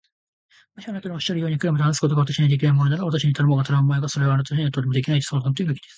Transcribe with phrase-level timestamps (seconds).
[0.75, 5.89] もしあなたのおっしゃるように、クラムと話すことが私にはできないものなら、私に頼もうが頼むまいが、それは私にはとてもできない相談というわけです。